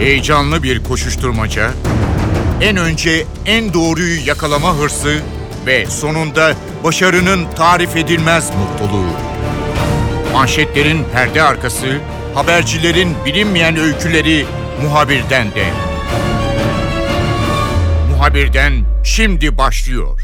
Heyecanlı 0.00 0.62
bir 0.62 0.84
koşuşturmaca, 0.84 1.70
en 2.60 2.76
önce 2.76 3.26
en 3.46 3.74
doğruyu 3.74 4.26
yakalama 4.26 4.76
hırsı 4.76 5.16
ve 5.66 5.86
sonunda 5.86 6.52
başarının 6.84 7.46
tarif 7.56 7.96
edilmez 7.96 8.50
mutluluğu. 8.50 9.10
Manşetlerin 10.32 11.04
perde 11.12 11.42
arkası, 11.42 11.86
habercilerin 12.34 13.14
bilinmeyen 13.26 13.76
öyküleri 13.76 14.46
muhabirden 14.82 15.46
de. 15.46 15.64
Muhabirden 18.10 18.72
şimdi 19.04 19.58
başlıyor. 19.58 20.20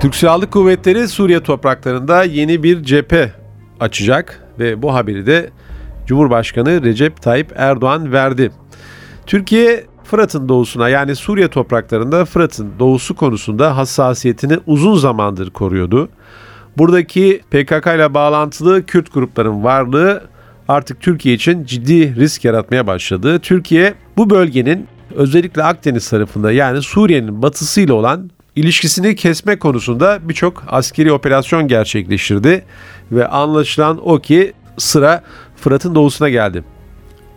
Türk 0.00 0.14
Silahlı 0.14 0.50
Kuvvetleri 0.50 1.08
Suriye 1.08 1.42
topraklarında 1.42 2.24
yeni 2.24 2.62
bir 2.62 2.82
cephe 2.82 3.39
açacak 3.80 4.42
ve 4.58 4.82
bu 4.82 4.94
haberi 4.94 5.26
de 5.26 5.50
Cumhurbaşkanı 6.06 6.82
Recep 6.82 7.22
Tayyip 7.22 7.52
Erdoğan 7.56 8.12
verdi. 8.12 8.50
Türkiye 9.26 9.84
Fırat'ın 10.04 10.48
doğusuna 10.48 10.88
yani 10.88 11.16
Suriye 11.16 11.48
topraklarında 11.48 12.24
Fırat'ın 12.24 12.72
doğusu 12.78 13.16
konusunda 13.16 13.76
hassasiyetini 13.76 14.58
uzun 14.66 14.96
zamandır 14.96 15.50
koruyordu. 15.50 16.08
Buradaki 16.78 17.40
PKK 17.50 17.86
ile 17.86 18.14
bağlantılı 18.14 18.86
Kürt 18.86 19.14
grupların 19.14 19.64
varlığı 19.64 20.22
artık 20.68 21.00
Türkiye 21.00 21.34
için 21.34 21.64
ciddi 21.64 22.16
risk 22.16 22.44
yaratmaya 22.44 22.86
başladı. 22.86 23.38
Türkiye 23.38 23.94
bu 24.16 24.30
bölgenin 24.30 24.86
özellikle 25.14 25.62
Akdeniz 25.62 26.10
tarafında 26.10 26.52
yani 26.52 26.82
Suriye'nin 26.82 27.42
batısıyla 27.42 27.94
olan 27.94 28.30
ilişkisini 28.56 29.16
kesme 29.16 29.58
konusunda 29.58 30.18
birçok 30.28 30.64
askeri 30.68 31.12
operasyon 31.12 31.68
gerçekleştirdi 31.68 32.64
ve 33.12 33.28
anlaşılan 33.28 34.08
o 34.08 34.18
ki 34.18 34.52
sıra 34.78 35.22
Fırat'ın 35.56 35.94
doğusuna 35.94 36.28
geldi. 36.28 36.64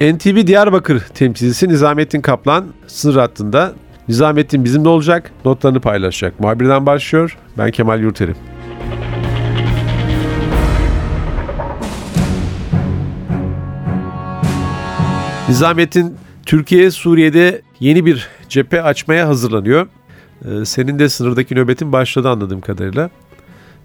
NTV 0.01 0.47
Diyarbakır 0.47 0.99
temsilcisi 0.99 1.69
Nizamettin 1.69 2.21
Kaplan 2.21 2.65
sınır 2.87 3.15
hattında. 3.15 3.73
Nizamettin 4.07 4.63
bizimle 4.63 4.89
olacak, 4.89 5.31
notlarını 5.45 5.79
paylaşacak. 5.79 6.39
Muhabirden 6.39 6.85
başlıyor. 6.85 7.37
Ben 7.57 7.71
Kemal 7.71 8.01
Yurterim. 8.01 8.35
Nizamettin 15.49 16.17
Türkiye 16.45 16.91
Suriye'de 16.91 17.61
yeni 17.79 18.05
bir 18.05 18.27
cephe 18.49 18.83
açmaya 18.83 19.27
hazırlanıyor. 19.27 19.87
Ee, 20.45 20.65
senin 20.65 20.99
de 20.99 21.09
sınırdaki 21.09 21.55
nöbetin 21.55 21.91
başladı 21.91 22.29
anladığım 22.29 22.61
kadarıyla. 22.61 23.09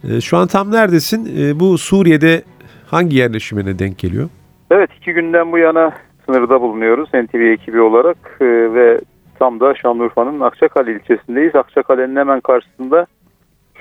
Ee, 0.05 0.20
şu 0.20 0.37
an 0.37 0.47
tam 0.47 0.73
neredesin? 0.73 1.37
Ee, 1.39 1.61
bu 1.61 1.78
Suriye'de 1.78 2.42
hangi 2.87 3.17
yerleşimine 3.17 3.78
denk 3.78 3.98
geliyor? 3.98 4.28
Evet 4.70 4.91
iki 5.01 5.12
günden 5.12 5.53
bu 5.53 5.59
yana 5.59 5.92
sınırda 6.27 6.61
bulunuyoruz 6.61 7.09
NTV 7.09 7.41
ekibi 7.41 7.81
olarak 7.81 8.41
ve 8.41 9.01
tam 9.39 9.61
da 9.61 9.75
Şanlıurfa'nın 9.75 10.41
Akçakale 10.41 10.92
ilçesindeyiz. 10.92 11.55
Akçakale'nin 11.55 12.17
hemen 12.17 12.41
karşısında 12.41 13.06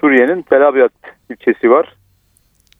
Suriye'nin 0.01 0.41
Tel 0.41 0.67
Abyad 0.67 0.89
ilçesi 1.29 1.71
var. 1.71 1.95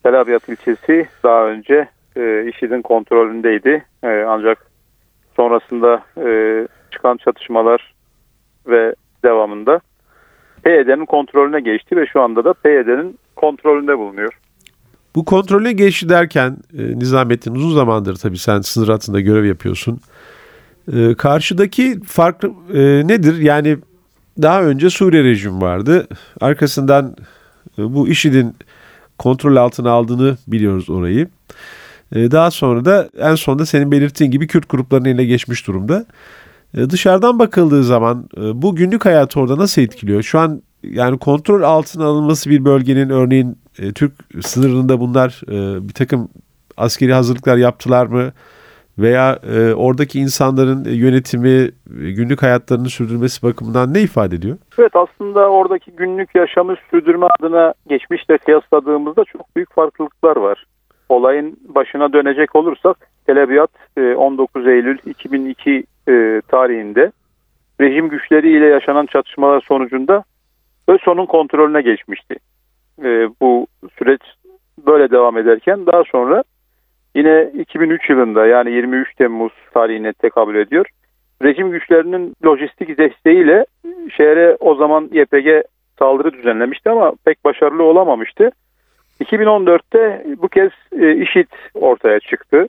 Tel 0.03 0.21
Abyad 0.21 0.41
ilçesi 0.47 1.07
daha 1.23 1.45
önce 1.45 1.87
e, 2.17 2.45
IŞİD'in 2.49 2.81
kontrolündeydi. 2.81 3.85
E, 4.03 4.07
ancak 4.27 4.65
sonrasında 5.35 6.03
e, 6.25 6.67
çıkan 6.91 7.17
çatışmalar 7.17 7.93
ve 8.67 8.95
devamında 9.23 9.81
PYD'nin 10.63 11.05
kontrolüne 11.05 11.59
geçti 11.59 11.95
ve 11.95 12.05
şu 12.05 12.21
anda 12.21 12.45
da 12.45 12.53
PYD'nin 12.53 13.19
kontrolünde 13.35 13.97
bulunuyor. 13.97 14.39
Bu 15.15 15.25
kontrole 15.25 15.71
geçti 15.71 16.09
derken 16.09 16.57
e, 16.77 16.99
Nizamettin 16.99 17.55
uzun 17.55 17.75
zamandır 17.75 18.15
tabii 18.15 18.37
sen 18.37 18.61
sınır 18.61 18.87
hattında 18.87 19.21
görev 19.21 19.45
yapıyorsun. 19.45 19.99
E, 20.93 21.13
karşıdaki 21.13 21.99
fark 22.05 22.43
e, 22.73 22.79
nedir? 23.07 23.37
Yani 23.37 23.77
daha 24.41 24.63
önce 24.63 24.89
Suriye 24.89 25.23
rejimi 25.23 25.61
vardı. 25.61 26.07
Arkasından 26.41 27.15
e, 27.79 27.93
bu 27.93 28.07
IŞİD'in 28.07 28.55
kontrol 29.17 29.55
altına 29.55 29.91
aldığını 29.91 30.37
biliyoruz 30.47 30.89
orayı. 30.89 31.27
Daha 32.13 32.51
sonra 32.51 32.85
da 32.85 33.09
en 33.19 33.35
sonunda 33.35 33.65
senin 33.65 33.91
belirttiğin 33.91 34.31
gibi 34.31 34.47
Kürt 34.47 34.69
gruplarının 34.69 35.09
eline 35.09 35.25
geçmiş 35.25 35.67
durumda. 35.67 36.05
E, 36.73 36.89
dışarıdan 36.89 37.39
bakıldığı 37.39 37.83
zaman 37.83 38.29
e, 38.37 38.61
bu 38.61 38.75
günlük 38.75 39.05
hayatı 39.05 39.39
orada 39.39 39.57
nasıl 39.57 39.81
etkiliyor? 39.81 40.23
Şu 40.23 40.39
an 40.39 40.61
yani 40.83 41.17
kontrol 41.17 41.61
altına 41.61 42.05
alınması 42.05 42.49
bir 42.49 42.65
bölgenin 42.65 43.09
örneğin 43.09 43.57
e, 43.79 43.93
Türk 43.93 44.13
sınırında 44.41 44.99
bunlar 44.99 45.41
bir 45.87 45.93
takım 45.93 46.29
askeri 46.77 47.13
hazırlıklar 47.13 47.57
yaptılar 47.57 48.05
mı? 48.05 48.31
Veya 48.99 49.39
oradaki 49.75 50.19
insanların 50.19 50.83
yönetimi, 50.85 51.71
günlük 51.89 52.43
hayatlarını 52.43 52.89
sürdürmesi 52.89 53.43
bakımından 53.43 53.93
ne 53.93 54.01
ifade 54.01 54.35
ediyor? 54.35 54.57
Evet 54.79 54.95
aslında 54.95 55.49
oradaki 55.49 55.91
günlük 55.91 56.35
yaşamı 56.35 56.75
sürdürme 56.91 57.27
adına 57.39 57.73
geçmişle 57.89 58.37
kıyasladığımızda 58.37 59.23
çok 59.23 59.55
büyük 59.55 59.73
farklılıklar 59.73 60.35
var. 60.37 60.65
Olayın 61.09 61.57
başına 61.67 62.13
dönecek 62.13 62.55
olursak 62.55 62.97
Tel 63.25 63.43
Abyad 63.43 63.69
19 64.17 64.67
Eylül 64.67 64.97
2002 65.05 65.83
e, 66.09 66.41
tarihinde 66.47 67.11
rejim 67.81 68.09
güçleriyle 68.09 68.65
yaşanan 68.65 69.05
çatışmalar 69.05 69.61
sonucunda 69.61 70.23
ÖSO'nun 70.87 71.25
kontrolüne 71.25 71.81
geçmişti. 71.81 72.35
E, 73.03 73.29
bu 73.41 73.67
süreç 73.97 74.21
böyle 74.85 75.11
devam 75.11 75.37
ederken 75.37 75.85
daha 75.85 76.03
sonra 76.03 76.43
yine 77.15 77.51
2003 77.59 78.09
yılında 78.09 78.45
yani 78.45 78.71
23 78.71 79.15
Temmuz 79.15 79.51
tarihine 79.73 80.13
tekabül 80.13 80.55
ediyor. 80.55 80.85
Rejim 81.43 81.71
güçlerinin 81.71 82.35
lojistik 82.45 82.97
desteğiyle 82.97 83.65
şehre 84.17 84.57
o 84.59 84.75
zaman 84.75 85.09
YPG 85.11 85.63
saldırı 85.99 86.33
düzenlemişti 86.33 86.89
ama 86.89 87.13
pek 87.25 87.45
başarılı 87.45 87.83
olamamıştı. 87.83 88.51
2014'te 89.21 90.25
bu 90.41 90.47
kez 90.47 90.71
e, 90.99 91.15
IŞİD 91.15 91.47
ortaya 91.73 92.19
çıktı. 92.19 92.67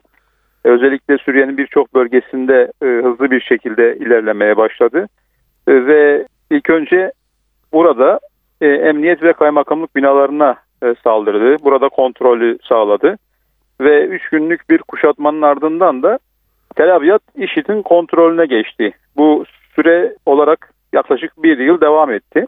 Özellikle 0.63 1.17
Suriye'nin 1.17 1.57
birçok 1.57 1.93
bölgesinde 1.93 2.71
e, 2.81 2.85
hızlı 2.85 3.31
bir 3.31 3.41
şekilde 3.41 3.95
ilerlemeye 3.95 4.57
başladı. 4.57 5.07
E, 5.67 5.85
ve 5.85 6.25
ilk 6.51 6.69
önce 6.69 7.11
burada 7.73 8.19
e, 8.61 8.67
emniyet 8.67 9.23
ve 9.23 9.33
kaymakamlık 9.33 9.95
binalarına 9.95 10.55
e, 10.83 10.95
saldırdı. 11.03 11.63
Burada 11.63 11.89
kontrolü 11.89 12.57
sağladı. 12.63 13.17
Ve 13.81 14.05
üç 14.05 14.29
günlük 14.29 14.69
bir 14.69 14.77
kuşatmanın 14.77 15.41
ardından 15.41 16.03
da 16.03 16.19
Tel 16.75 16.95
Abyad 16.95 17.19
IŞİD'in 17.35 17.81
kontrolüne 17.81 18.45
geçti. 18.45 18.91
Bu 19.17 19.43
süre 19.75 20.15
olarak 20.25 20.73
yaklaşık 20.93 21.43
bir 21.43 21.57
yıl 21.57 21.81
devam 21.81 22.11
etti. 22.11 22.45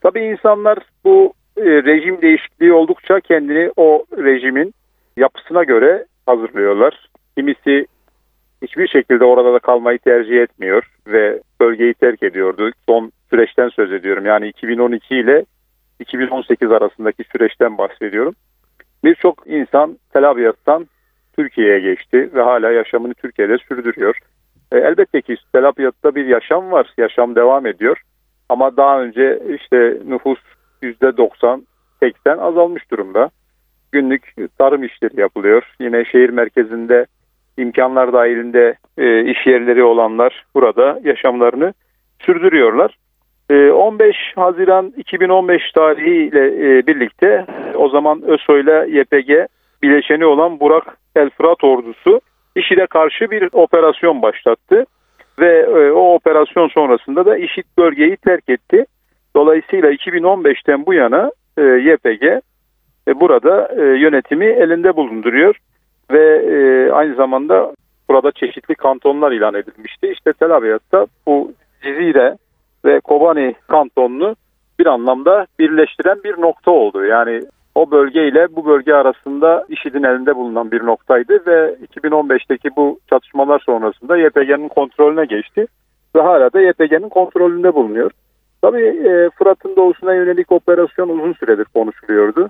Tabii 0.00 0.24
insanlar 0.24 0.78
bu 1.04 1.32
e, 1.56 1.62
rejim 1.62 2.22
değişikliği 2.22 2.72
oldukça 2.72 3.20
kendini 3.20 3.70
o 3.76 4.04
rejimin 4.18 4.74
yapısına 5.16 5.64
göre 5.64 6.04
hazırlıyorlar. 6.26 7.08
Kimisi 7.36 7.86
hiçbir 8.62 8.88
şekilde 8.88 9.24
orada 9.24 9.52
da 9.52 9.58
kalmayı 9.58 9.98
tercih 9.98 10.42
etmiyor 10.42 10.90
ve 11.06 11.40
bölgeyi 11.60 11.94
terk 11.94 12.22
ediyordu. 12.22 12.70
Son 12.88 13.12
süreçten 13.30 13.68
söz 13.68 13.92
ediyorum. 13.92 14.26
Yani 14.26 14.48
2012 14.48 15.16
ile 15.16 15.44
2018 16.00 16.72
arasındaki 16.72 17.24
süreçten 17.24 17.78
bahsediyorum. 17.78 18.34
Birçok 19.04 19.42
insan 19.46 19.98
Tel 20.12 20.30
Abyad'dan 20.30 20.86
Türkiye'ye 21.36 21.80
geçti 21.80 22.30
ve 22.34 22.42
hala 22.42 22.70
yaşamını 22.70 23.14
Türkiye'de 23.14 23.58
sürdürüyor. 23.58 24.18
E, 24.72 24.78
elbette 24.78 25.20
ki 25.22 25.36
Tel 25.52 25.68
Abyad'da 25.68 26.14
bir 26.14 26.26
yaşam 26.26 26.70
var, 26.70 26.94
yaşam 26.98 27.34
devam 27.36 27.66
ediyor. 27.66 28.02
Ama 28.48 28.76
daha 28.76 29.02
önce 29.02 29.42
işte 29.54 29.98
nüfus 30.04 30.38
%90, 30.82 31.62
80 32.00 32.38
azalmış 32.38 32.90
durumda. 32.90 33.30
Günlük 33.92 34.34
tarım 34.58 34.84
işleri 34.84 35.20
yapılıyor. 35.20 35.74
Yine 35.80 36.04
şehir 36.04 36.30
merkezinde 36.30 37.06
imkanlar 37.60 38.12
dahilinde 38.12 38.74
e, 38.98 39.24
iş 39.24 39.46
yerleri 39.46 39.82
olanlar 39.82 40.44
burada 40.54 41.00
yaşamlarını 41.04 41.74
sürdürüyorlar. 42.20 42.96
E, 43.50 43.70
15 43.70 44.16
Haziran 44.36 44.92
2015 44.96 45.72
tarihiyle 45.72 46.46
e, 46.46 46.86
birlikte 46.86 47.46
o 47.74 47.88
zaman 47.88 48.22
ÖSO 48.22 48.58
ile 48.58 48.98
YPG 48.98 49.46
bileşeni 49.82 50.24
olan 50.24 50.60
Burak 50.60 50.96
El 51.16 51.30
Fırat 51.30 51.64
ordusu 51.64 52.20
IŞİD'e 52.56 52.86
karşı 52.86 53.30
bir 53.30 53.48
operasyon 53.52 54.22
başlattı 54.22 54.84
ve 55.38 55.58
e, 55.58 55.90
o 55.90 56.14
operasyon 56.14 56.68
sonrasında 56.68 57.26
da 57.26 57.36
IŞİD 57.36 57.64
bölgeyi 57.78 58.16
terk 58.16 58.48
etti. 58.48 58.84
Dolayısıyla 59.36 59.92
2015'ten 59.92 60.86
bu 60.86 60.94
yana 60.94 61.30
e, 61.58 61.62
YPG 61.62 62.22
e, 63.08 63.20
burada 63.20 63.68
e, 63.76 63.82
yönetimi 63.82 64.46
elinde 64.46 64.96
bulunduruyor 64.96 65.56
ve 66.12 66.36
e, 66.36 66.92
aynı 66.92 67.14
zamanda 67.14 67.72
burada 68.10 68.32
çeşitli 68.32 68.74
kantonlar 68.74 69.32
ilan 69.32 69.54
edilmişti. 69.54 70.06
İşte 70.12 70.32
Tel 70.32 70.50
Abyad'da 70.50 71.06
bu 71.26 71.52
Cizire 71.82 72.36
ve 72.84 73.00
Kobani 73.00 73.54
kantonunu 73.68 74.36
bir 74.78 74.86
anlamda 74.86 75.46
birleştiren 75.58 76.24
bir 76.24 76.40
nokta 76.40 76.70
oldu. 76.70 77.04
Yani 77.04 77.40
o 77.74 77.90
bölge 77.90 78.28
ile 78.28 78.56
bu 78.56 78.66
bölge 78.66 78.94
arasında 78.94 79.66
IŞİD'in 79.68 80.02
elinde 80.02 80.36
bulunan 80.36 80.70
bir 80.70 80.86
noktaydı 80.86 81.46
ve 81.46 81.76
2015'teki 81.96 82.76
bu 82.76 82.98
çatışmalar 83.10 83.62
sonrasında 83.66 84.16
YPG'nin 84.16 84.68
kontrolüne 84.68 85.24
geçti 85.24 85.66
ve 86.16 86.20
hala 86.20 86.52
da 86.52 86.60
YPG'nin 86.60 87.08
kontrolünde 87.08 87.74
bulunuyor. 87.74 88.10
Tabii 88.62 88.86
e, 88.86 89.30
Fırat'ın 89.38 89.76
doğusuna 89.76 90.14
yönelik 90.14 90.52
operasyon 90.52 91.08
uzun 91.08 91.32
süredir 91.32 91.64
konuşuluyordu. 91.64 92.48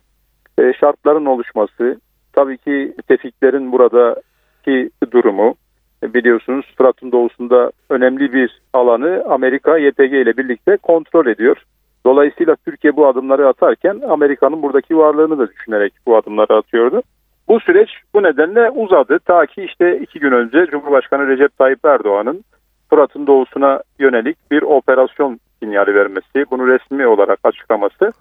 E, 0.58 0.72
şartların 0.72 1.26
oluşması, 1.26 2.00
tabii 2.32 2.58
ki 2.58 2.94
tefiklerin 3.08 3.72
buradaki 3.72 4.90
durumu, 5.12 5.54
e, 6.02 6.14
biliyorsunuz 6.14 6.66
Fırat'ın 6.78 7.12
doğusunda 7.12 7.72
önemli 7.90 8.32
bir 8.32 8.60
alanı 8.72 9.24
Amerika 9.28 9.78
YPG 9.78 10.12
ile 10.12 10.36
birlikte 10.36 10.76
kontrol 10.76 11.26
ediyor. 11.26 11.56
Dolayısıyla 12.06 12.56
Türkiye 12.64 12.96
bu 12.96 13.06
adımları 13.06 13.48
atarken 13.48 14.00
Amerika'nın 14.08 14.62
buradaki 14.62 14.96
varlığını 14.96 15.38
da 15.38 15.48
düşünerek 15.48 15.92
bu 16.06 16.16
adımları 16.16 16.56
atıyordu. 16.56 17.02
Bu 17.48 17.60
süreç 17.60 17.90
bu 18.14 18.22
nedenle 18.22 18.70
uzadı. 18.70 19.18
Ta 19.18 19.46
ki 19.46 19.62
işte 19.62 19.98
iki 19.98 20.18
gün 20.18 20.32
önce 20.32 20.66
Cumhurbaşkanı 20.66 21.26
Recep 21.28 21.58
Tayyip 21.58 21.84
Erdoğan'ın 21.84 22.44
Fırat'ın 22.90 23.26
doğusuna 23.26 23.82
yönelik 23.98 24.50
bir 24.50 24.62
operasyon 24.62 25.40
sinyali 25.62 25.94
vermesi, 25.94 26.44
bunu 26.50 26.66
resmi 26.66 27.06
olarak 27.06 27.38
açıklaması 27.44 28.12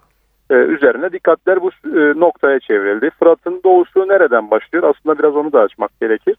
e, 0.50 0.54
üzerine 0.54 1.12
dikkatler 1.12 1.62
bu 1.62 1.68
e, 1.68 2.20
noktaya 2.20 2.60
çevrildi. 2.60 3.10
Fırat'ın 3.10 3.60
doğusu 3.64 4.08
nereden 4.08 4.50
başlıyor? 4.50 4.84
Aslında 4.84 5.18
biraz 5.18 5.36
onu 5.36 5.52
da 5.52 5.60
açmak 5.60 6.00
gerekir. 6.00 6.36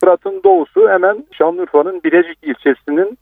Fırat'ın 0.00 0.40
doğusu 0.44 0.88
hemen 0.88 1.24
Şanlıurfa'nın 1.32 2.02
Birecik 2.04 2.38
ilçesinin 2.42 3.18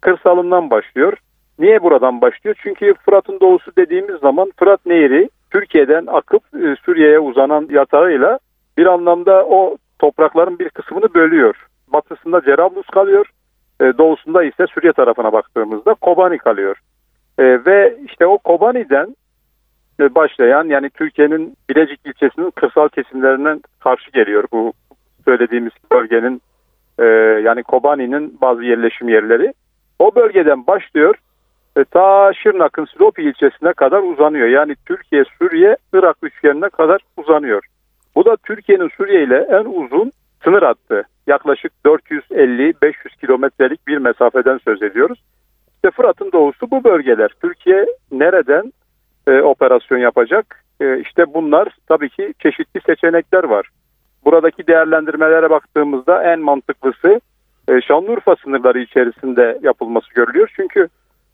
kırsalından 0.00 0.70
başlıyor. 0.70 1.12
Niye 1.58 1.82
buradan 1.82 2.20
başlıyor? 2.20 2.56
Çünkü 2.62 2.94
Fırat'ın 3.04 3.40
doğusu 3.40 3.70
dediğimiz 3.78 4.20
zaman 4.20 4.52
Fırat 4.58 4.86
Nehri 4.86 5.28
Türkiye'den 5.50 6.06
akıp 6.06 6.42
e, 6.54 6.76
Suriye'ye 6.84 7.18
uzanan 7.20 7.68
yatağıyla 7.70 8.38
bir 8.78 8.86
anlamda 8.86 9.46
o 9.46 9.76
toprakların 9.98 10.58
bir 10.58 10.68
kısmını 10.68 11.14
bölüyor. 11.14 11.66
Batısında 11.92 12.40
Cerablus 12.40 12.86
kalıyor, 12.86 13.26
doğusunda 13.80 14.44
ise 14.44 14.66
Suriye 14.66 14.92
tarafına 14.92 15.32
baktığımızda 15.32 15.94
Kobani 15.94 16.38
kalıyor. 16.38 16.76
Ve 17.38 17.96
işte 18.06 18.26
o 18.26 18.38
Kobani'den 18.38 19.14
başlayan 20.00 20.64
yani 20.64 20.90
Türkiye'nin 20.90 21.56
Bilecik 21.70 22.00
ilçesinin 22.04 22.50
kırsal 22.50 22.88
kesimlerinden 22.88 23.60
karşı 23.80 24.10
geliyor 24.10 24.44
bu 24.52 24.72
söylediğimiz 25.24 25.72
bölgenin 25.92 26.42
yani 27.44 27.62
Kobani'nin 27.62 28.38
bazı 28.40 28.64
yerleşim 28.64 29.08
yerleri. 29.08 29.52
O 29.98 30.14
bölgeden 30.14 30.66
başlıyor 30.66 31.14
e, 31.78 31.84
ta 31.84 32.32
Şırnak'ın 32.32 32.84
Silopi 32.84 33.22
ilçesine 33.22 33.72
kadar 33.72 34.02
uzanıyor. 34.02 34.48
Yani 34.48 34.74
Türkiye, 34.86 35.24
Suriye, 35.38 35.76
Irak 35.92 36.16
üçgenine 36.22 36.68
kadar 36.68 37.00
uzanıyor. 37.16 37.62
Bu 38.14 38.24
da 38.24 38.36
Türkiye'nin 38.36 38.88
Suriye 38.96 39.24
ile 39.24 39.46
en 39.50 39.64
uzun 39.64 40.12
sınır 40.44 40.62
hattı. 40.62 41.02
Yaklaşık 41.26 41.72
450-500 41.84 43.20
kilometrelik 43.20 43.86
bir 43.86 43.98
mesafeden 43.98 44.58
söz 44.58 44.82
ediyoruz. 44.82 45.22
İşte 45.74 45.90
Fırat'ın 45.90 46.32
doğusu 46.32 46.70
bu 46.70 46.84
bölgeler. 46.84 47.30
Türkiye 47.42 47.86
nereden 48.12 48.72
e, 49.28 49.42
operasyon 49.42 49.98
yapacak? 49.98 50.64
E, 50.80 51.00
işte 51.00 51.34
bunlar 51.34 51.68
tabii 51.88 52.08
ki 52.08 52.34
çeşitli 52.38 52.80
seçenekler 52.86 53.44
var. 53.44 53.68
Buradaki 54.24 54.66
değerlendirmelere 54.66 55.50
baktığımızda 55.50 56.32
en 56.32 56.40
mantıklısı 56.40 57.20
e, 57.68 57.80
Şanlıurfa 57.80 58.36
sınırları 58.36 58.78
içerisinde 58.78 59.58
yapılması 59.62 60.14
görülüyor. 60.14 60.50
Çünkü 60.56 60.88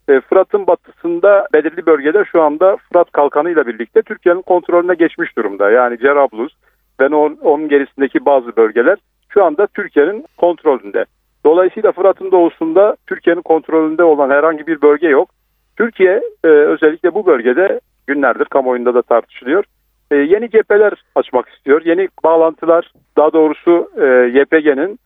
e, 0.08 0.20
Fırat'ın 0.20 0.66
batısında 0.66 1.46
belirli 1.52 1.86
bölgeler 1.86 2.24
şu 2.32 2.42
anda 2.42 2.76
Fırat 2.76 3.12
Kalkanı 3.12 3.50
ile 3.50 3.66
birlikte 3.66 4.02
Türkiye'nin 4.02 4.42
kontrolüne 4.42 4.94
geçmiş 4.94 5.36
durumda. 5.36 5.70
Yani 5.70 5.98
Cerablus 5.98 6.52
ve 7.00 7.06
onun 7.42 7.68
gerisindeki 7.68 8.24
bazı 8.24 8.56
bölgeler 8.56 8.98
şu 9.28 9.44
anda 9.44 9.66
Türkiye'nin 9.66 10.24
kontrolünde. 10.36 11.04
Dolayısıyla 11.46 11.92
Fırat'ın 11.92 12.30
doğusunda 12.30 12.96
Türkiye'nin 13.06 13.42
kontrolünde 13.42 14.04
olan 14.04 14.30
herhangi 14.30 14.66
bir 14.66 14.82
bölge 14.82 15.08
yok. 15.08 15.28
Türkiye 15.76 16.22
e, 16.44 16.48
özellikle 16.48 17.14
bu 17.14 17.26
bölgede 17.26 17.80
günlerdir 18.06 18.44
kamuoyunda 18.44 18.94
da 18.94 19.02
tartışılıyor. 19.02 19.64
E, 20.10 20.16
yeni 20.16 20.50
cepheler 20.50 20.92
açmak 21.14 21.48
istiyor. 21.48 21.82
Yeni 21.84 22.08
bağlantılar 22.24 22.92
daha 23.16 23.32
doğrusu 23.32 23.90
e, 23.96 24.04
YPG'nin 24.38 24.98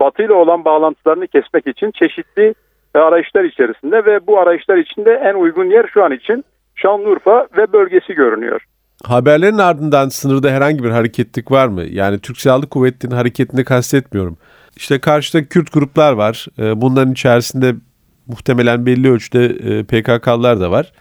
Batı 0.00 0.22
ile 0.22 0.32
olan 0.32 0.64
bağlantılarını 0.64 1.26
kesmek 1.26 1.66
için 1.66 1.90
çeşitli 1.90 2.54
arayışlar 2.94 3.44
içerisinde 3.44 4.04
ve 4.04 4.26
bu 4.26 4.38
arayışlar 4.38 4.76
içinde 4.76 5.12
en 5.12 5.34
uygun 5.34 5.70
yer 5.70 5.86
şu 5.94 6.04
an 6.04 6.12
için 6.12 6.44
Şanlıurfa 6.74 7.46
ve 7.56 7.72
bölgesi 7.72 8.14
görünüyor. 8.14 8.64
Haberlerin 9.04 9.58
ardından 9.58 10.08
sınırda 10.08 10.50
herhangi 10.50 10.84
bir 10.84 10.90
hareketlik 10.90 11.50
var 11.50 11.68
mı? 11.68 11.82
Yani 11.82 12.18
Türk 12.18 12.36
Silahlı 12.36 12.68
Kuvvetleri'nin 12.68 13.16
hareketini 13.16 13.64
kastetmiyorum. 13.64 14.36
İşte 14.76 15.00
karşıda 15.00 15.44
Kürt 15.44 15.72
gruplar 15.72 16.12
var. 16.12 16.46
Ee, 16.58 16.80
bunların 16.80 17.12
içerisinde 17.12 17.74
muhtemelen 18.26 18.86
belli 18.86 19.10
ölçüde 19.10 19.44
e, 19.44 19.84
PKK'lar 19.84 20.60
da 20.60 20.70
var. 20.70 20.92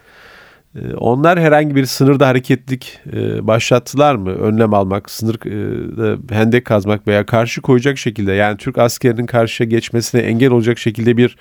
Ee, 0.75 0.95
onlar 0.97 1.39
herhangi 1.39 1.75
bir 1.75 1.85
sınırda 1.85 2.27
hareketlik 2.27 2.99
e, 3.13 3.47
başlattılar 3.47 4.15
mı? 4.15 4.31
Önlem 4.31 4.73
almak, 4.73 5.09
sınırda 5.09 5.49
e, 6.05 6.35
hendek 6.35 6.65
kazmak 6.65 7.07
veya 7.07 7.25
karşı 7.25 7.61
koyacak 7.61 7.97
şekilde 7.97 8.31
yani 8.31 8.57
Türk 8.57 8.77
askerinin 8.77 9.25
karşıya 9.25 9.69
geçmesine 9.69 10.21
engel 10.21 10.51
olacak 10.51 10.77
şekilde 10.77 11.17
bir 11.17 11.37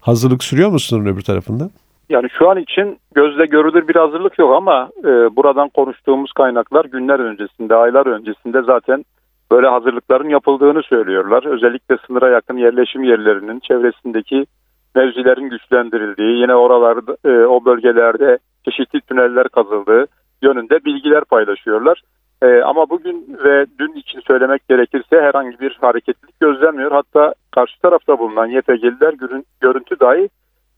hazırlık 0.00 0.44
sürüyor 0.44 0.70
mu 0.70 0.78
sınırın 0.78 1.14
öbür 1.14 1.22
tarafında? 1.22 1.70
Yani 2.08 2.28
şu 2.38 2.50
an 2.50 2.58
için 2.58 2.98
gözle 3.14 3.46
görülür 3.46 3.88
bir 3.88 3.96
hazırlık 3.96 4.38
yok 4.38 4.54
ama 4.54 4.90
e, 5.00 5.36
buradan 5.36 5.68
konuştuğumuz 5.68 6.32
kaynaklar 6.32 6.84
günler 6.84 7.18
öncesinde, 7.18 7.74
aylar 7.74 8.06
öncesinde 8.06 8.62
zaten 8.62 9.04
böyle 9.50 9.66
hazırlıkların 9.66 10.28
yapıldığını 10.28 10.82
söylüyorlar. 10.82 11.44
Özellikle 11.44 11.96
sınıra 12.06 12.28
yakın 12.28 12.56
yerleşim 12.56 13.02
yerlerinin 13.02 13.60
çevresindeki 13.60 14.46
mevzilerin 14.96 15.50
güçlendirildiği, 15.50 16.40
yine 16.40 16.54
oralarda 16.54 17.16
e, 17.24 17.46
o 17.46 17.64
bölgelerde 17.64 18.38
çeşitli 18.64 19.00
tüneller 19.00 19.48
kazıldığı 19.48 20.06
yönünde 20.42 20.84
bilgiler 20.84 21.24
paylaşıyorlar. 21.24 22.02
E, 22.42 22.60
ama 22.62 22.90
bugün 22.90 23.38
ve 23.44 23.66
dün 23.78 23.92
için 23.92 24.20
söylemek 24.20 24.68
gerekirse 24.68 25.20
herhangi 25.20 25.60
bir 25.60 25.78
hareketlilik 25.80 26.40
gözlenmiyor. 26.40 26.92
Hatta 26.92 27.34
karşı 27.54 27.80
tarafta 27.80 28.18
bulunan 28.18 28.46
YPG'liler 28.46 29.14
görüntü 29.60 30.00
dahi 30.00 30.28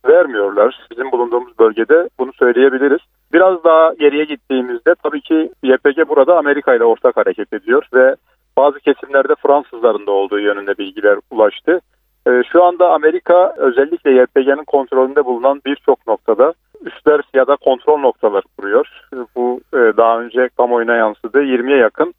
vermiyorlar. 0.08 0.86
Bizim 0.90 1.12
bulunduğumuz 1.12 1.58
bölgede 1.58 2.08
bunu 2.18 2.32
söyleyebiliriz. 2.32 3.00
Biraz 3.32 3.64
daha 3.64 3.94
geriye 3.94 4.24
gittiğimizde 4.24 4.94
tabii 5.02 5.20
ki 5.20 5.50
YPG 5.62 6.08
burada 6.08 6.38
Amerika 6.38 6.74
ile 6.74 6.84
ortak 6.84 7.16
hareket 7.16 7.52
ediyor 7.52 7.88
ve 7.94 8.16
bazı 8.56 8.80
kesimlerde 8.80 9.34
Fransızların 9.46 10.06
da 10.06 10.10
olduğu 10.10 10.38
yönünde 10.40 10.78
bilgiler 10.78 11.18
ulaştı. 11.30 11.80
Ee, 12.28 12.42
şu 12.52 12.64
anda 12.64 12.90
Amerika 12.90 13.54
özellikle 13.56 14.10
YPG'nin 14.10 14.64
kontrolünde 14.64 15.24
bulunan 15.24 15.62
birçok 15.66 16.06
noktada 16.06 16.52
üstler 16.84 17.20
ya 17.34 17.46
da 17.46 17.56
kontrol 17.56 17.98
noktaları 17.98 18.42
kuruyor. 18.58 18.86
Bu 19.36 19.60
e, 19.72 19.76
daha 19.76 20.20
önce 20.20 20.48
kamuoyuna 20.56 20.94
yansıdı. 20.94 21.42
20'ye 21.42 21.76
yakın 21.76 22.14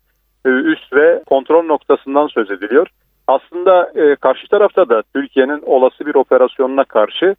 e, 0.46 0.50
üst 0.50 0.94
ve 0.94 1.24
kontrol 1.25 1.63
noktasından 1.63 2.28
söz 2.28 2.51
ediliyor. 2.51 2.88
Aslında 3.28 3.92
e, 3.96 4.16
karşı 4.16 4.48
tarafta 4.48 4.89
da 4.89 5.04
Türkiye'nin 5.16 5.62
olası 5.66 6.06
bir 6.06 6.16
operasyonuna 6.16 6.84
karşı 6.84 7.36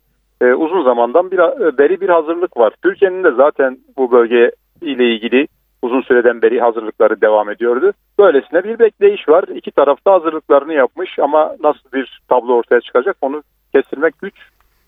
uzun 0.57 0.85
zamandan 0.85 1.31
beri 1.79 2.01
bir 2.01 2.09
hazırlık 2.09 2.57
var. 2.57 2.73
Türkiye'nin 2.83 3.25
de 3.25 3.31
zaten 3.31 3.79
bu 3.97 4.13
bölge 4.13 4.51
ile 4.83 5.05
ilgili 5.05 5.47
uzun 5.83 6.03
süreden 6.03 6.43
beri 6.43 6.61
hazırlıkları 6.61 7.21
devam 7.21 7.51
ediyordu. 7.51 7.93
Böylesine 8.19 8.65
bir 8.65 8.79
bekleyiş 8.79 9.29
var. 9.29 9.45
İki 9.55 9.71
tarafta 9.71 10.13
hazırlıklarını 10.13 10.75
yapmış 10.75 11.19
ama 11.19 11.57
nasıl 11.65 11.93
bir 11.95 12.21
tablo 12.29 12.55
ortaya 12.55 12.81
çıkacak 12.81 13.17
onu 13.21 13.43
kestirmek 13.75 14.19
güç 14.23 14.35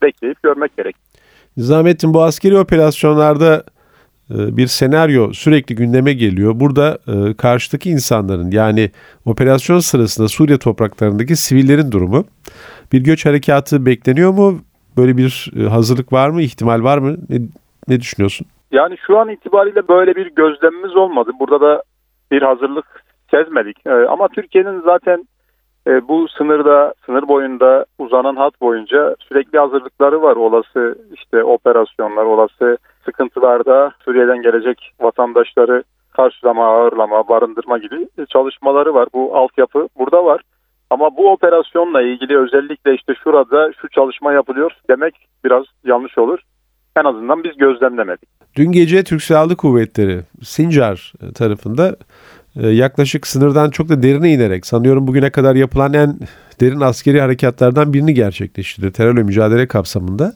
bekleyip 0.01 0.43
görmek 0.43 0.77
gerek. 0.77 0.95
Nizamettin 1.57 2.13
bu 2.13 2.23
askeri 2.23 2.57
operasyonlarda 2.57 3.63
e, 4.29 4.57
bir 4.57 4.67
senaryo 4.67 5.33
sürekli 5.33 5.75
gündeme 5.75 6.13
geliyor. 6.13 6.59
Burada 6.59 6.97
e, 7.07 7.33
karşıdaki 7.33 7.89
insanların 7.89 8.51
yani 8.51 8.91
operasyon 9.25 9.79
sırasında 9.79 10.27
Suriye 10.27 10.57
topraklarındaki 10.57 11.35
sivillerin 11.35 11.91
durumu 11.91 12.25
bir 12.91 13.03
göç 13.03 13.25
harekatı 13.25 13.85
bekleniyor 13.85 14.31
mu? 14.31 14.61
Böyle 14.97 15.17
bir 15.17 15.51
e, 15.59 15.63
hazırlık 15.63 16.13
var 16.13 16.29
mı? 16.29 16.41
İhtimal 16.41 16.83
var 16.83 16.97
mı? 16.97 17.17
Ne, 17.29 17.39
ne 17.87 18.01
düşünüyorsun? 18.01 18.47
Yani 18.73 18.97
şu 19.07 19.19
an 19.19 19.29
itibariyle 19.29 19.87
böyle 19.87 20.15
bir 20.15 20.27
gözlemimiz 20.35 20.95
olmadı. 20.95 21.31
Burada 21.39 21.61
da 21.61 21.83
bir 22.31 22.41
hazırlık 22.41 23.03
sezmedik. 23.31 23.87
Ama 23.87 24.27
Türkiye'nin 24.27 24.81
zaten 24.81 25.27
e, 25.87 26.07
bu 26.07 26.27
sınırda, 26.27 26.93
sınır 27.05 27.27
boyunda 27.27 27.85
uzanan 27.99 28.35
hat 28.35 28.61
boyunca 28.61 29.15
sürekli 29.19 29.59
hazırlıkları 29.59 30.21
var. 30.21 30.35
Olası 30.35 30.95
işte 31.13 31.43
operasyonlar, 31.43 32.25
olası 32.25 32.77
sıkıntılarda 33.05 33.91
Suriye'den 34.05 34.41
gelecek 34.41 34.91
vatandaşları 35.01 35.83
karşılama, 36.11 36.65
ağırlama, 36.65 37.27
barındırma 37.27 37.77
gibi 37.77 38.07
çalışmaları 38.29 38.93
var. 38.93 39.07
Bu 39.13 39.37
altyapı 39.37 39.87
burada 39.97 40.25
var. 40.25 40.41
Ama 40.89 41.17
bu 41.17 41.31
operasyonla 41.31 42.01
ilgili 42.01 42.37
özellikle 42.37 42.95
işte 42.95 43.13
şurada 43.23 43.71
şu 43.81 43.89
çalışma 43.89 44.33
yapılıyor 44.33 44.71
demek 44.89 45.27
biraz 45.45 45.63
yanlış 45.83 46.17
olur. 46.17 46.39
En 46.95 47.03
azından 47.03 47.43
biz 47.43 47.57
gözlemlemedik. 47.57 48.42
Dün 48.55 48.71
gece 48.71 49.03
Türk 49.03 49.23
Silahlı 49.23 49.55
Kuvvetleri 49.55 50.21
Sincar 50.43 51.13
tarafında 51.33 51.95
e, 52.55 52.67
yaklaşık 52.67 53.27
sınırdan 53.27 53.69
çok 53.69 53.89
da 53.89 54.03
derine 54.03 54.33
inerek 54.33 54.65
sanıyorum 54.65 55.07
bugüne 55.07 55.29
kadar 55.29 55.55
yapılan 55.55 55.93
en 55.93 56.19
derin 56.61 56.79
askeri 56.79 57.21
harekatlardan 57.21 57.93
birini 57.93 58.13
gerçekleştirdi 58.13 58.91
terörle 58.91 59.23
mücadele 59.23 59.67
kapsamında. 59.67 60.35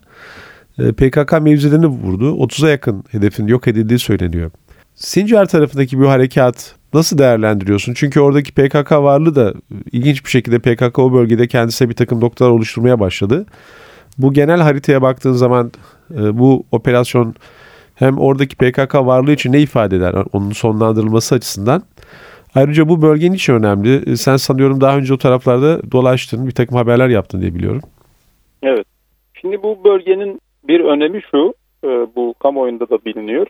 E, 0.80 0.92
PKK 0.92 1.42
mevzilerini 1.42 1.88
vurdu. 1.88 2.36
30'a 2.36 2.70
yakın 2.70 3.04
hedefin 3.12 3.48
yok 3.48 3.68
edildiği 3.68 4.00
söyleniyor. 4.00 4.52
Sincar 4.96 5.46
tarafındaki 5.46 6.00
bu 6.00 6.10
harekat 6.10 6.76
nasıl 6.94 7.18
değerlendiriyorsun? 7.18 7.94
Çünkü 7.94 8.20
oradaki 8.20 8.52
PKK 8.52 8.92
varlığı 8.92 9.36
da 9.36 9.54
ilginç 9.92 10.26
bir 10.26 10.30
şekilde 10.30 10.60
PKK 10.60 11.00
o 11.00 11.14
bölgede 11.14 11.48
kendisine 11.48 11.90
bir 11.90 11.96
takım 11.96 12.22
noktalar 12.22 12.50
oluşturmaya 12.50 13.00
başladı. 13.00 13.46
Bu 14.18 14.34
genel 14.34 14.62
haritaya 14.62 15.02
baktığın 15.02 15.34
zaman 15.34 15.72
e, 16.16 16.38
bu 16.38 16.66
operasyon 16.72 17.36
hem 18.00 18.18
oradaki 18.18 18.56
PKK 18.56 18.96
varlığı 18.96 19.32
için 19.32 19.54
ne 19.54 19.60
ifade 19.60 19.96
eder 19.96 20.14
onun 20.34 20.52
sonlandırılması 20.52 21.36
açısından. 21.36 21.84
Ayrıca 22.56 22.90
bu 22.90 23.02
bölgenin 23.02 23.36
için 23.36 23.54
önemli. 23.54 24.12
E, 24.12 24.16
sen 24.16 24.36
sanıyorum 24.36 24.82
daha 24.82 24.98
önce 24.98 25.14
o 25.14 25.18
taraflarda 25.18 25.92
dolaştın, 25.92 26.48
bir 26.48 26.52
takım 26.52 26.78
haberler 26.78 27.10
yaptın 27.10 27.42
diye 27.42 27.56
biliyorum. 27.56 27.82
Evet. 28.64 28.86
Şimdi 29.42 29.64
bu 29.64 29.84
bölgenin 29.84 30.42
bir 30.68 30.80
önemi 30.80 31.22
şu, 31.32 31.54
e, 31.84 31.88
bu 31.88 32.34
kamuoyunda 32.40 32.90
da 32.90 33.06
biliniyor. 33.06 33.48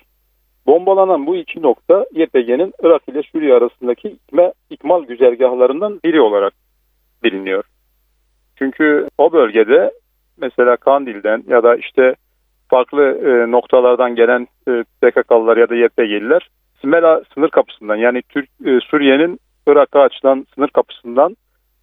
Bombalanan 0.67 1.27
bu 1.27 1.35
iki 1.35 1.61
nokta 1.61 2.05
YPG'nin 2.15 2.73
Irak 2.83 3.01
ile 3.07 3.23
Suriye 3.31 3.53
arasındaki 3.53 4.07
ikme, 4.07 4.53
ikmal 4.69 5.03
güzergahlarından 5.03 5.99
biri 6.03 6.21
olarak 6.21 6.53
biliniyor. 7.23 7.63
Çünkü 8.55 9.07
o 9.17 9.31
bölgede 9.31 9.91
mesela 10.37 10.77
Kandil'den 10.77 11.43
ya 11.47 11.63
da 11.63 11.75
işte 11.75 12.15
farklı 12.69 13.03
e, 13.03 13.51
noktalardan 13.51 14.15
gelen 14.15 14.47
e, 14.67 14.83
PKK'lılar 15.01 15.57
ya 15.57 15.69
da 15.69 15.75
YPG'liler 15.75 16.49
Smela 16.81 17.21
sınır 17.33 17.49
kapısından 17.49 17.95
yani 17.95 18.21
Türk 18.29 18.49
e, 18.65 18.79
Suriye'nin 18.79 19.39
Irak'a 19.67 20.01
açılan 20.01 20.45
sınır 20.55 20.67
kapısından 20.67 21.35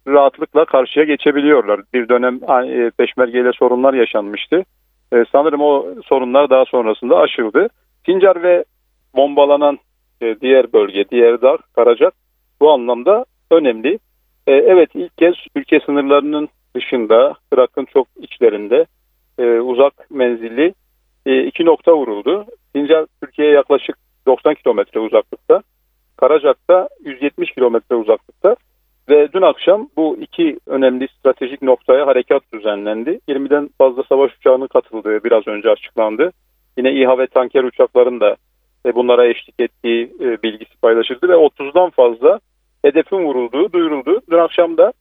rahatlıkla 0.07 0.65
karşıya 0.65 1.05
geçebiliyorlar. 1.05 1.81
Bir 1.93 2.09
dönem 2.09 2.35
e, 2.69 2.91
peşmergeyle 2.97 3.51
sorunlar 3.51 3.93
yaşanmıştı. 3.93 4.63
E, 5.13 5.25
sanırım 5.31 5.61
o 5.61 5.85
sorunlar 6.05 6.49
daha 6.49 6.65
sonrasında 6.65 7.17
aşıldı. 7.17 7.67
Sincar 8.05 8.43
ve 8.43 8.65
bombalanan 9.15 9.79
e, 10.21 10.35
diğer 10.41 10.73
bölge, 10.73 11.09
diğer 11.09 11.41
dağ, 11.41 11.57
Karacak 11.75 12.13
bu 12.61 12.71
anlamda 12.71 13.25
önemli. 13.51 13.99
E, 14.47 14.51
evet 14.53 14.89
ilk 14.93 15.17
kez 15.17 15.35
ülke 15.55 15.79
sınırlarının 15.79 16.49
dışında, 16.75 17.33
Irak'ın 17.53 17.85
çok 17.85 18.07
içlerinde 18.17 18.85
uzak 19.75 20.11
menzilli 20.11 20.73
e, 21.25 21.43
iki 21.43 21.65
nokta 21.65 21.97
vuruldu. 21.97 22.45
Sincar 22.75 23.05
Türkiye'ye 23.21 23.53
yaklaşık 23.53 23.95
90 24.27 24.53
kilometre 24.53 24.99
uzaklıkta. 24.99 25.61
Karacak'ta 26.17 26.89
170 27.03 27.51
kilometre 27.51 27.95
uzaklıkta. 27.95 28.55
Ve 29.09 29.33
dün 29.33 29.41
akşam 29.41 29.89
bu 29.97 30.17
iki 30.21 30.59
önemli 30.67 31.07
stratejik 31.07 31.61
noktaya 31.61 32.07
harekat 32.07 32.43
düzenlendi. 32.53 33.19
20'den 33.29 33.69
fazla 33.77 34.03
savaş 34.03 34.31
uçağının 34.35 34.67
katıldığı 34.67 35.23
biraz 35.23 35.47
önce 35.47 35.69
açıklandı. 35.69 36.31
Yine 36.77 36.93
İHA 36.93 37.17
ve 37.17 37.27
tanker 37.27 37.63
uçakların 37.63 38.19
da 38.19 38.35
e, 38.85 38.95
bunlara 38.95 39.27
eşlik 39.27 39.59
ettiği 39.59 40.03
e, 40.19 40.43
bilgisi 40.43 40.77
paylaşıldı 40.81 41.29
ve 41.29 41.33
30'dan 41.33 41.89
fazla 41.89 42.39
hedefin 42.85 43.25
vurulduğu 43.25 43.73
duyuruldu. 43.73 44.21
Dün 44.31 44.37
akşam 44.37 44.77
da 44.77 44.93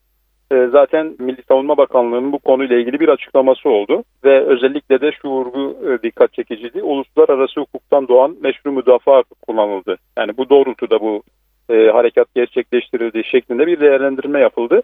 zaten 0.52 1.16
Milli 1.18 1.42
Savunma 1.48 1.76
Bakanlığı'nın 1.76 2.32
bu 2.32 2.38
konuyla 2.38 2.76
ilgili 2.76 3.00
bir 3.00 3.08
açıklaması 3.08 3.68
oldu 3.68 4.04
ve 4.24 4.44
özellikle 4.44 5.00
de 5.00 5.12
şu 5.22 5.28
vurgu 5.28 5.76
dikkat 6.02 6.32
çekiciydi. 6.32 6.82
Uluslararası 6.82 7.60
hukuktan 7.60 8.08
doğan 8.08 8.36
meşru 8.40 8.72
müdafaa 8.72 9.16
hakkı 9.16 9.34
kullanıldı. 9.46 9.96
Yani 10.18 10.36
bu 10.36 10.48
doğrultuda 10.48 11.00
bu 11.00 11.22
e, 11.70 11.90
harekat 11.90 12.34
gerçekleştirildiği 12.34 13.24
şeklinde 13.24 13.66
bir 13.66 13.80
değerlendirme 13.80 14.40
yapıldı. 14.40 14.82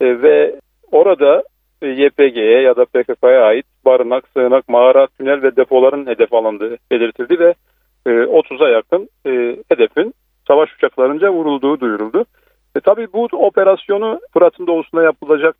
E, 0.00 0.22
ve 0.22 0.60
orada 0.92 1.42
e, 1.82 1.86
YPG'ye 1.86 2.60
ya 2.60 2.76
da 2.76 2.84
PKK'ya 2.84 3.44
ait 3.44 3.66
barınak, 3.84 4.28
sığınak, 4.28 4.68
mağara, 4.68 5.06
tünel 5.06 5.42
ve 5.42 5.56
depoların 5.56 6.06
hedef 6.06 6.32
alındığı 6.32 6.76
belirtildi 6.90 7.38
ve 7.38 7.54
e, 8.06 8.10
30'a 8.10 8.68
yakın 8.68 9.08
e, 9.26 9.56
hedefin 9.68 10.14
savaş 10.48 10.74
uçaklarınca 10.74 11.32
vurulduğu 11.32 11.80
duyuruldu. 11.80 12.24
E, 12.76 12.80
tabii 12.80 13.08
bu 13.12 13.24
operasyonu 13.24 14.20
Fırat'ın 14.32 14.66
doğusunda 14.66 15.02
yapılacak 15.02 15.56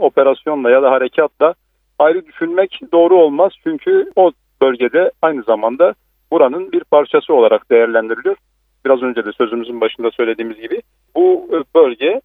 operasyonla 0.00 0.70
ya 0.70 0.82
da 0.82 0.90
harekatla 0.90 1.54
ayrı 1.98 2.26
düşünmek 2.26 2.80
doğru 2.92 3.16
olmaz. 3.16 3.52
Çünkü 3.64 4.10
o 4.16 4.32
bölgede 4.62 5.10
aynı 5.22 5.42
zamanda 5.42 5.94
buranın 6.30 6.72
bir 6.72 6.84
parçası 6.84 7.34
olarak 7.34 7.70
değerlendiriliyor. 7.70 8.36
Biraz 8.84 9.02
önce 9.02 9.24
de 9.24 9.32
sözümüzün 9.32 9.80
başında 9.80 10.10
söylediğimiz 10.10 10.60
gibi 10.60 10.82
bu 11.16 11.48
bölge 11.74 12.20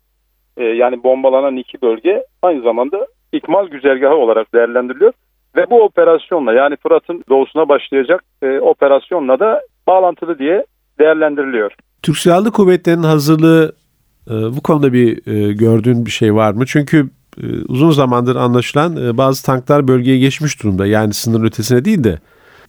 e, 0.58 0.64
yani 0.64 1.04
bombalanan 1.04 1.58
iki 1.58 1.82
bölge 1.82 2.24
aynı 2.42 2.62
zamanda 2.62 3.08
ikmal 3.32 3.68
güzergahı 3.68 4.16
olarak 4.16 4.54
değerlendiriliyor. 4.54 5.14
Ve 5.56 5.70
bu 5.70 5.84
operasyonla 5.84 6.54
yani 6.54 6.76
Fırat'ın 6.76 7.24
doğusuna 7.30 7.70
başlayacak 7.70 8.24
e, 8.42 8.60
operasyonla 8.60 9.40
da 9.40 9.62
bağlantılı 9.88 10.40
diye 10.40 10.66
değerlendiriliyor. 11.00 11.76
Türk 12.04 12.18
Silahlı 12.18 12.52
Kuvvetleri'nin 12.52 13.04
hazırlığı 13.04 13.66
e, 13.66 13.81
bu 14.30 14.62
konuda 14.62 14.94
bir 14.94 15.28
e, 15.28 15.54
gördüğün 15.54 16.06
bir 16.06 16.12
şey 16.12 16.36
var 16.36 16.52
mı? 16.52 16.64
Çünkü 16.68 17.10
e, 17.44 17.46
uzun 17.68 17.92
zamandır 17.92 18.36
anlaşılan 18.36 18.98
e, 18.98 19.18
bazı 19.18 19.46
tanklar 19.46 19.88
bölgeye 19.88 20.20
geçmiş 20.20 20.64
durumda. 20.64 20.86
Yani 20.86 21.14
sınır 21.14 21.44
ötesine 21.44 21.86
değil 21.86 22.04
de 22.04 22.20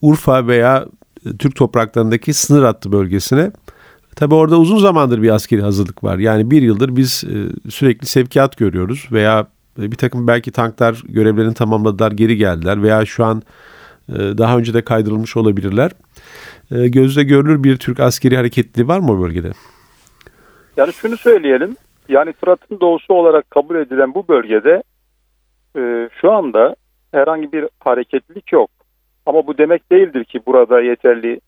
Urfa 0.01 0.47
veya 0.47 0.85
Türk 1.39 1.55
topraklarındaki 1.55 2.33
sınır 2.33 2.63
hattı 2.63 2.91
bölgesine. 2.91 3.51
Tabi 4.15 4.35
orada 4.35 4.59
uzun 4.59 4.77
zamandır 4.77 5.21
bir 5.21 5.29
askeri 5.29 5.61
hazırlık 5.61 6.03
var. 6.03 6.17
Yani 6.17 6.51
bir 6.51 6.61
yıldır 6.61 6.95
biz 6.95 7.23
sürekli 7.69 8.07
sevkiyat 8.07 8.57
görüyoruz 8.57 9.07
veya 9.11 9.47
bir 9.77 9.95
takım 9.95 10.27
belki 10.27 10.51
tanklar 10.51 11.03
görevlerini 11.09 11.53
tamamladılar 11.53 12.11
geri 12.11 12.37
geldiler 12.37 12.83
veya 12.83 13.05
şu 13.05 13.25
an 13.25 13.43
daha 14.09 14.57
önce 14.57 14.73
de 14.73 14.81
kaydırılmış 14.81 15.37
olabilirler. 15.37 15.91
Gözle 16.69 17.23
görülür 17.23 17.63
bir 17.63 17.77
Türk 17.77 17.99
askeri 17.99 18.37
hareketliliği 18.37 18.87
var 18.87 18.99
mı 18.99 19.11
o 19.11 19.21
bölgede? 19.21 19.51
Yani 20.77 20.93
şunu 20.93 21.17
söyleyelim. 21.17 21.75
Yani 22.09 22.33
Fırat'ın 22.33 22.79
doğusu 22.79 23.13
olarak 23.13 23.51
kabul 23.51 23.75
edilen 23.75 24.13
bu 24.13 24.27
bölgede 24.27 24.83
şu 26.21 26.31
anda 26.31 26.75
herhangi 27.11 27.51
bir 27.51 27.65
hareketlilik 27.79 28.51
yok. 28.51 28.69
Ama 29.25 29.47
bu 29.47 29.57
demek 29.57 29.91
değildir 29.91 30.23
ki 30.23 30.39
burada 30.45 30.81
yeterli 30.81 31.39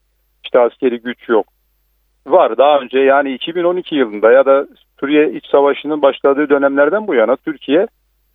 işte 0.44 0.60
askeri 0.60 1.02
güç 1.02 1.30
yok. 1.30 1.46
Var 2.28 2.58
daha 2.58 2.80
önce 2.80 3.00
yani 3.00 3.34
2012 3.34 3.96
yılında 3.96 4.32
ya 4.32 4.46
da 4.46 4.68
Suriye 5.00 5.32
iç 5.32 5.46
savaşının 5.52 6.02
başladığı 6.02 6.50
dönemlerden 6.50 7.08
bu 7.08 7.16
yana 7.16 7.36
Türkiye 7.36 7.88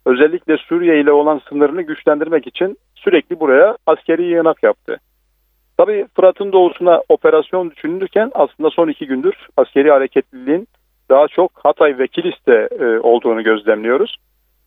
özellikle 0.06 0.56
Suriye 0.56 1.00
ile 1.00 1.12
olan 1.12 1.40
sınırını 1.48 1.82
güçlendirmek 1.82 2.46
için 2.46 2.76
sürekli 2.94 3.40
buraya 3.40 3.76
askeri 3.86 4.22
yığınak 4.22 4.62
yaptı. 4.62 4.96
Tabi 5.78 6.06
Fırat'ın 6.16 6.52
doğusuna 6.52 7.02
operasyon 7.08 7.70
düşünülürken 7.70 8.30
aslında 8.34 8.70
son 8.70 8.88
iki 8.88 9.06
gündür 9.06 9.34
askeri 9.56 9.90
hareketliliğin 9.90 10.68
daha 11.10 11.28
çok 11.28 11.52
Hatay 11.54 11.98
ve 11.98 12.06
Kilis'te 12.06 12.68
e, 12.80 12.98
olduğunu 12.98 13.42
gözlemliyoruz. 13.42 14.16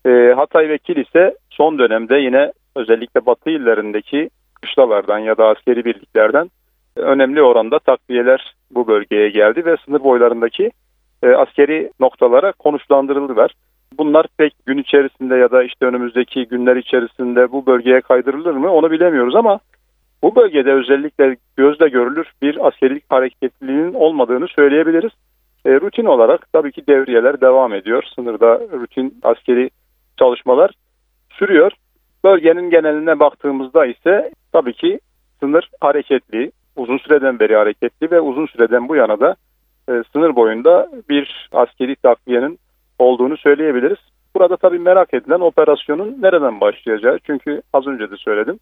E, 0.06 0.34
Hatay 0.36 0.70
ve 0.70 0.78
Kilis'e 0.78 1.36
son 1.50 1.80
dönemde 1.80 2.16
yine 2.16 2.52
özellikle 2.76 3.26
batı 3.26 3.50
illerindeki 3.50 4.30
kışlalardan 4.62 5.20
ya 5.20 5.38
da 5.38 5.48
askeri 5.48 5.86
birliklerden 5.86 6.50
önemli 6.96 7.42
oranda 7.42 7.80
takviyeler 7.80 8.56
bu 8.72 8.88
bölgeye 8.88 9.30
geldi 9.30 9.66
ve 9.66 9.76
sınır 9.86 10.04
boylarındaki 10.04 10.72
e, 11.24 11.30
askeri 11.30 11.92
noktalara 12.00 12.52
konuşlandırıldılar. 12.52 13.52
Bunlar 13.98 14.26
pek 14.38 14.54
gün 14.66 14.78
içerisinde 14.78 15.36
ya 15.36 15.52
da 15.52 15.64
işte 15.64 15.86
önümüzdeki 15.86 16.46
günler 16.46 16.76
içerisinde 16.76 17.52
bu 17.52 17.66
bölgeye 17.66 18.02
kaydırılır 18.02 18.54
mı 18.54 18.72
onu 18.72 18.92
bilemiyoruz 18.92 19.36
ama 19.36 19.60
bu 20.24 20.36
bölgede 20.36 20.74
özellikle 20.74 21.36
gözle 21.58 21.90
görülür 21.90 22.32
bir 22.42 22.68
askeri 22.68 23.02
hareketliliğinin 23.10 23.94
olmadığını 23.94 24.48
söyleyebiliriz. 24.48 25.12
E, 25.65 25.82
rutin 25.82 26.05
olarak 26.05 26.53
tabii 26.53 26.72
ki 26.72 26.88
devriyeler 26.88 27.41
devam 27.41 27.74
ediyor. 27.74 28.03
Sınırda 28.15 28.60
rutin 28.72 29.20
askeri 29.24 29.70
çalışmalar 30.20 30.72
sürüyor. 31.29 31.72
Bölgenin 32.24 32.70
geneline 32.70 33.20
baktığımızda 33.20 33.86
ise 33.86 34.32
tabii 34.51 34.74
ki 34.74 35.00
sınır 35.39 35.70
hareketli, 35.82 36.51
uzun 36.75 36.98
süreden 36.98 37.39
beri 37.39 37.55
hareketli 37.55 38.12
ve 38.12 38.22
uzun 38.22 38.46
süreden 38.46 38.89
bu 38.89 38.96
yana 38.96 39.20
da 39.20 39.36
e, 39.89 40.03
sınır 40.13 40.36
boyunda 40.36 40.89
bir 41.10 41.50
askeri 41.51 41.96
takviyenin 41.96 42.60
olduğunu 43.00 43.38
söyleyebiliriz. 43.38 43.98
Burada 44.36 44.58
tabii 44.58 44.79
merak 44.79 45.13
edilen 45.13 45.39
operasyonun 45.39 46.17
nereden 46.22 46.62
başlayacağı. 46.62 47.20
Çünkü 47.24 47.62
az 47.74 47.88
önce 47.88 48.12
de 48.12 48.17
söyledim. 48.17 48.60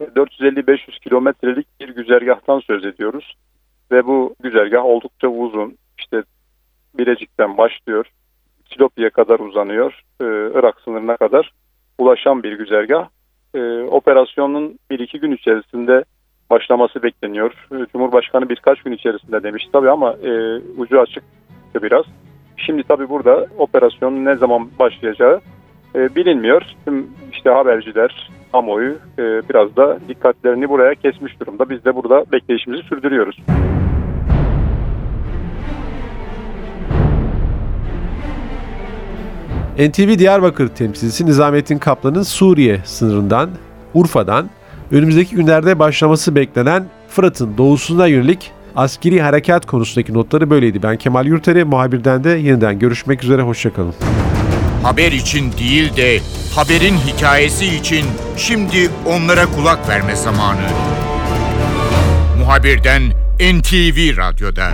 450-500 0.00 1.00
kilometrelik 1.00 1.66
bir 1.80 1.88
güzergahtan 1.88 2.60
söz 2.60 2.84
ediyoruz. 2.84 3.34
Ve 3.92 4.06
bu 4.06 4.34
güzergah 4.42 4.84
oldukça 4.84 5.28
uzun. 5.28 5.76
İşte 6.02 6.22
Bilecik'ten 6.98 7.58
başlıyor. 7.58 8.06
Silopi'ye 8.72 9.10
kadar 9.10 9.38
uzanıyor. 9.38 10.00
Ee, 10.20 10.24
Irak 10.58 10.80
sınırına 10.80 11.16
kadar 11.16 11.52
ulaşan 11.98 12.42
bir 12.42 12.52
güzergah. 12.52 13.08
Ee, 13.54 13.82
operasyonun 13.82 14.78
bir 14.90 14.98
iki 14.98 15.20
gün 15.20 15.32
içerisinde 15.32 16.04
başlaması 16.50 17.02
bekleniyor. 17.02 17.52
E, 17.72 17.76
Cumhurbaşkanı 17.92 18.48
birkaç 18.48 18.82
gün 18.82 18.92
içerisinde 18.92 19.42
demiş 19.42 19.68
tabii 19.72 19.90
ama 19.90 20.12
e, 20.12 20.58
ucu 20.76 21.00
açık 21.00 21.24
biraz. 21.82 22.04
Şimdi 22.56 22.82
tabii 22.82 23.08
burada 23.08 23.46
operasyonun 23.58 24.24
ne 24.24 24.36
zaman 24.36 24.70
başlayacağı 24.78 25.40
e, 25.94 26.14
bilinmiyor. 26.14 26.62
Tüm 26.84 27.10
işte 27.32 27.50
haberciler, 27.50 28.30
kamuoyu 28.52 28.92
e, 29.18 29.22
biraz 29.48 29.76
da 29.76 29.98
dikkatlerini 30.08 30.68
buraya 30.68 30.94
kesmiş 30.94 31.40
durumda. 31.40 31.70
Biz 31.70 31.84
de 31.84 31.94
burada 31.94 32.24
bekleyişimizi 32.32 32.82
sürdürüyoruz. 32.82 33.36
NTV 39.78 40.18
Diyarbakır 40.18 40.68
temsilcisi 40.68 41.26
Nizamettin 41.26 41.78
Kaplan'ın 41.78 42.22
Suriye 42.22 42.80
sınırından, 42.84 43.50
Urfa'dan 43.94 44.50
önümüzdeki 44.90 45.36
günlerde 45.36 45.78
başlaması 45.78 46.34
beklenen 46.34 46.86
Fırat'ın 47.08 47.58
doğusuna 47.58 48.06
yönelik 48.06 48.50
askeri 48.76 49.22
harekat 49.22 49.66
konusundaki 49.66 50.14
notları 50.14 50.50
böyleydi. 50.50 50.82
Ben 50.82 50.96
Kemal 50.96 51.26
Yurteri, 51.26 51.64
muhabirden 51.64 52.24
de 52.24 52.30
yeniden 52.30 52.78
görüşmek 52.78 53.24
üzere, 53.24 53.42
hoşçakalın. 53.42 53.94
Haber 54.82 55.12
için 55.12 55.52
değil 55.52 55.96
de 55.96 56.20
haberin 56.54 56.94
hikayesi 56.94 57.66
için 57.66 58.06
şimdi 58.36 58.90
onlara 59.06 59.46
kulak 59.46 59.88
verme 59.88 60.16
zamanı. 60.16 60.68
Muhabirden 62.38 63.02
NTV 63.40 64.16
Radyo'da. 64.16 64.72